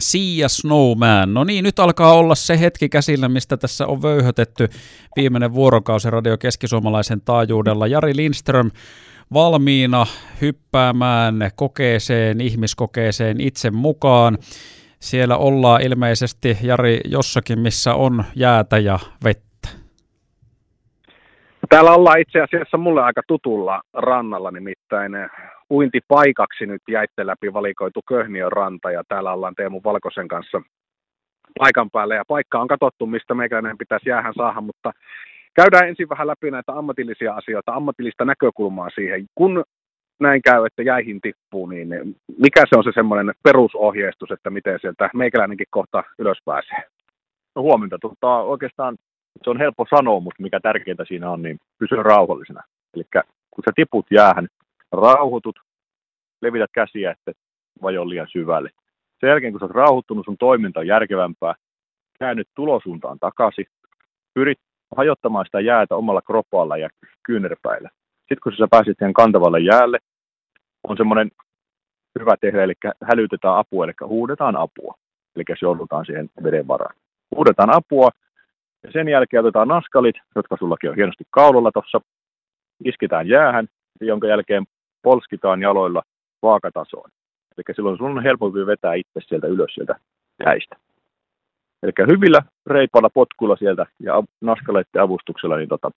[0.00, 1.34] Sia Snowman.
[1.34, 4.68] No niin, nyt alkaa olla se hetki käsillä, mistä tässä on vöyhötetty
[5.16, 7.86] viimeinen vuorokausi Radio Keskisuomalaisen taajuudella.
[7.86, 8.70] Jari Lindström
[9.32, 10.06] valmiina
[10.40, 14.38] hyppäämään kokeeseen, ihmiskokeeseen itse mukaan.
[15.00, 19.68] Siellä ollaan ilmeisesti, Jari, jossakin, missä on jäätä ja vettä.
[21.68, 25.12] Täällä ollaan itse asiassa mulle aika tutulla rannalla, nimittäin
[25.70, 30.62] uintipaikaksi nyt jäitten läpi valikoitu Köhniön ranta ja täällä ollaan Teemu Valkosen kanssa
[31.58, 34.92] paikan päällä ja paikka on katsottu, mistä meikäläinen pitäisi jäähän saada, mutta
[35.54, 39.26] käydään ensin vähän läpi näitä ammatillisia asioita, ammatillista näkökulmaa siihen.
[39.34, 39.64] Kun
[40.20, 41.88] näin käy, että jäihin tippuu, niin
[42.38, 46.82] mikä se on se semmoinen perusohjeistus, että miten sieltä meikäläinenkin kohta ylös pääsee?
[47.56, 47.98] No huomenta.
[47.98, 48.96] Tota, oikeastaan
[49.44, 52.62] se on helppo sanoa, mutta mikä tärkeintä siinä on, niin pysy rauhallisena.
[52.94, 53.04] Eli
[53.50, 54.48] kun sä tiput jäähän,
[54.92, 55.56] rauhoitut,
[56.42, 57.32] levität käsiä, että
[57.82, 58.70] vajo liian syvälle.
[59.20, 61.54] Sen jälkeen, kun oot rauhoittunut, sun toiminta on järkevämpää,
[62.18, 63.66] käännyt tulosuuntaan takaisin,
[64.34, 64.58] pyrit
[64.96, 66.88] hajottamaan sitä jäätä omalla kropalla ja
[67.22, 67.90] kyynärpäillä.
[68.18, 69.98] Sitten kun sä pääsit siihen kantavalle jäälle,
[70.88, 71.30] on semmoinen
[72.18, 72.72] hyvä tehdä, eli
[73.04, 74.94] hälytetään apua, eli huudetaan apua.
[75.36, 76.94] Eli se joudutaan siihen veden varaan.
[77.36, 78.10] Huudetaan apua,
[78.82, 82.00] ja sen jälkeen otetaan naskalit, jotka sullakin on hienosti kaulalla tuossa,
[82.84, 83.66] iskitään jäähän,
[84.00, 84.64] jonka jälkeen
[85.02, 86.02] polskitaan jaloilla
[86.42, 87.10] vaakatasoon.
[87.56, 89.94] Eli silloin sun on helpompi vetää itse sieltä ylös sieltä
[90.46, 90.76] jäistä.
[91.82, 95.90] Eli hyvillä reipalla potkuilla sieltä ja naskaleiden avustuksella niin tota,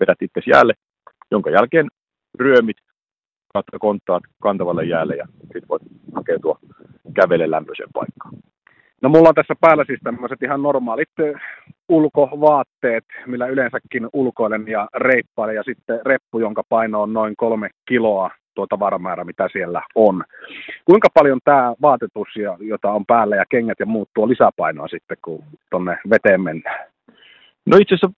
[0.00, 0.74] vedät itse jäälle,
[1.30, 1.88] jonka jälkeen
[2.38, 2.76] ryömit,
[3.52, 5.82] katta konttaat kantavalle jäälle ja sitten voit
[6.14, 6.58] hakeutua
[7.14, 8.34] kävele lämpöiseen paikkaan.
[9.02, 11.08] No mulla on tässä päällä siis tämmöiset ihan normaalit
[11.88, 18.30] ulkovaatteet, millä yleensäkin ulkoilen ja reippailen ja sitten reppu, jonka paino on noin kolme kiloa
[18.54, 20.24] tuota varamäärä, mitä siellä on.
[20.84, 22.28] Kuinka paljon tämä vaatetus,
[22.60, 26.86] jota on päällä ja kengät ja muut tuo lisäpainoa sitten, kun tuonne veteen mennään?
[27.66, 28.16] No itse asiassa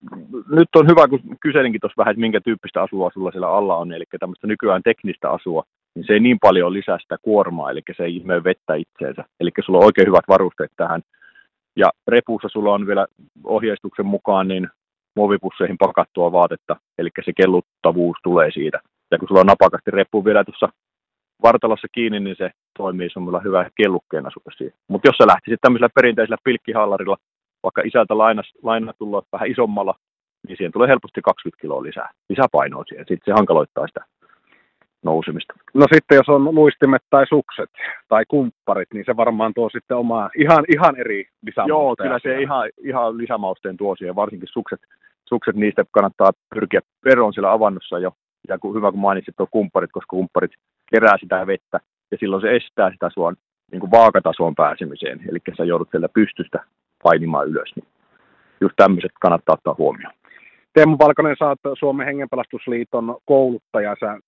[0.51, 3.93] nyt on hyvä, kun kyselinkin tuossa vähän, että minkä tyyppistä asua sulla siellä alla on,
[3.93, 5.63] eli tämmöistä nykyään teknistä asua,
[5.95, 9.25] niin se ei niin paljon lisää sitä kuormaa, eli se ei ihmeen vettä itseensä.
[9.41, 11.03] Eli sulla on oikein hyvät varusteet tähän.
[11.77, 13.07] Ja repussa sulla on vielä
[13.45, 14.69] ohjeistuksen mukaan niin
[15.17, 18.81] muovipusseihin pakattua vaatetta, eli se kelluttavuus tulee siitä.
[19.11, 20.69] Ja kun sulla on napakasti reppu vielä tuossa
[21.43, 24.79] vartalossa kiinni, niin se toimii semmoilla hyvä kellukkeena sulle siihen.
[24.89, 27.17] Mutta jos sä lähtisit tämmöisellä perinteisellä pilkkihallarilla,
[27.63, 29.95] vaikka isältä lainas, lainatulla vähän isommalla,
[30.49, 33.05] niin siihen tulee helposti 20 kiloa lisää, lisäpainoa siihen.
[33.09, 34.01] Sitten se hankaloittaa sitä
[35.05, 35.55] nousemista.
[35.75, 37.71] No sitten jos on luistimet tai sukset
[38.09, 41.79] tai kumpparit, niin se varmaan tuo sitten omaa ihan, ihan eri lisämausteen.
[41.79, 44.81] Joo, kyllä se ihan, ihan lisämausteen tuo siihen, varsinkin sukset,
[45.29, 48.13] sukset niistä kannattaa pyrkiä peroon siellä avannossa jo.
[48.49, 50.51] Ja kun, hyvä kun mainitsit tuo kumpparit, koska kumpparit
[50.91, 51.81] kerää sitä vettä
[52.11, 53.33] ja silloin se estää sitä sua
[53.73, 55.21] niin kuin vaakatasoon pääsemiseen.
[55.29, 56.59] Eli sä joudut siellä pystystä
[57.03, 57.73] painimaan ylös.
[57.77, 57.89] Niin
[58.61, 60.15] just tämmöiset kannattaa ottaa huomioon.
[60.73, 63.97] Teemu Valkonen, sä oot Suomen hengenpelastusliiton kouluttaja.
[64.01, 64.19] Sä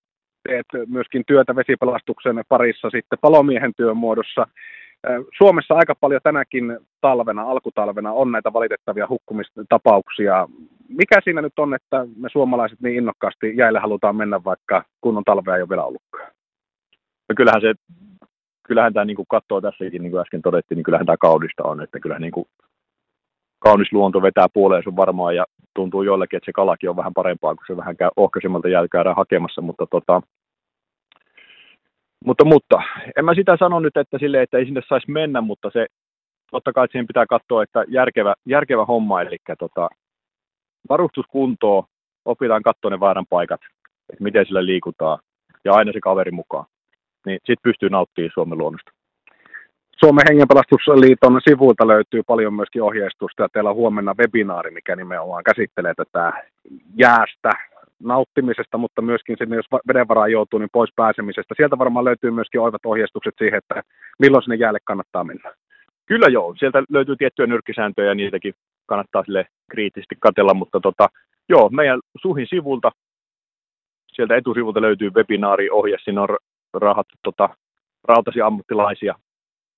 [0.47, 4.47] teet myöskin työtä vesipelastuksen parissa sitten palomiehen työn muodossa.
[5.37, 10.47] Suomessa aika paljon tänäkin talvena, alkutalvena on näitä valitettavia hukkumistapauksia.
[10.99, 15.55] Mikä siinä nyt on, että me suomalaiset niin innokkaasti jäille halutaan mennä, vaikka kunnon talvea
[15.55, 16.31] ei ole vielä ollutkaan?
[17.29, 17.73] No kyllähän se,
[18.67, 21.81] kyllähän tämä niin kuin katsoo tässäkin, niin kuin äsken todettiin, niin kyllähän tämä kaudista on,
[21.81, 22.45] että kyllähän niin kuin
[23.59, 25.45] kaunis luonto vetää puoleen sun varmaan ja
[25.75, 29.61] tuntuu joillekin, että se kalakin on vähän parempaa, kun se vähän käy ohkaisemmalta jälkäydään hakemassa,
[29.61, 30.21] mutta tota,
[32.25, 32.81] mutta, mutta
[33.17, 35.85] en mä sitä sano nyt, että sille, että ei sinne saisi mennä, mutta se
[36.51, 39.89] totta kai siihen pitää katsoa, että järkevä, järkevä homma, eli tota,
[40.89, 41.83] varustuskuntoa,
[42.25, 43.61] opitaan katsoa ne vaaran paikat,
[44.09, 45.19] että miten sillä liikutaan,
[45.65, 46.65] ja aina se kaveri mukaan.
[47.25, 48.91] Niin sitten pystyy nauttimaan Suomen luonnosta.
[49.99, 55.93] Suomen hengenpelastusliiton sivuilta löytyy paljon myöskin ohjeistusta ja teillä on huomenna webinaari, mikä nimenomaan käsittelee
[55.93, 56.33] tätä
[56.95, 57.51] jäästä
[58.03, 61.53] nauttimisesta, mutta myöskin sinne, jos vedenvaraan joutuu, niin pois pääsemisestä.
[61.57, 63.83] Sieltä varmaan löytyy myöskin oivat ohjeistukset siihen, että
[64.19, 65.53] milloin sinne jäälle kannattaa mennä.
[66.09, 68.53] Kyllä joo, sieltä löytyy tiettyjä nyrkkisääntöjä ja niitäkin
[68.85, 71.07] kannattaa sille kriittisesti katella, mutta tota,
[71.49, 72.91] joo, meidän Suhin sivulta,
[74.13, 76.37] sieltä etusivulta löytyy webinaariohje, siinä on
[76.73, 77.49] rahattu tota,
[78.03, 79.15] rautasi ammattilaisia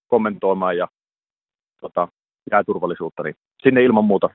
[0.07, 0.88] kommentoimaan ja
[1.81, 2.07] tota,
[2.51, 4.30] jääturvallisuutta, niin sinne ilman muuta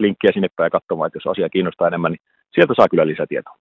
[0.00, 2.22] linkkiä sinne päin katsomaan, että jos asia kiinnostaa enemmän, niin
[2.54, 3.56] sieltä saa kyllä lisätietoa.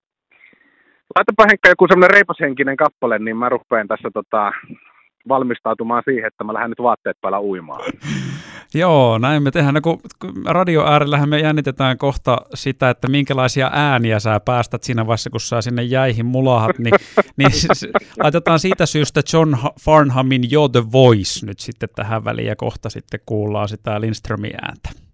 [1.15, 4.51] Laitapa Henkka joku semmoinen reipashenkinen kappale, niin mä rupean tässä tota,
[5.27, 7.81] valmistautumaan siihen, että mä lähden nyt vaatteet päällä uimaan.
[8.73, 9.73] Joo, näin me tehdään.
[9.73, 10.00] No, kun
[10.45, 15.62] radio äärellähän me jännitetään kohta sitä, että minkälaisia ääniä sä päästät siinä vaiheessa, kun sä
[15.62, 16.94] sinne jäihin mulahat, niin,
[17.38, 17.51] niin
[18.23, 23.19] laitetaan siitä syystä John Farnhamin You're the Voice nyt sitten tähän väliin ja kohta sitten
[23.25, 25.10] kuullaan sitä Lindströmin ääntä.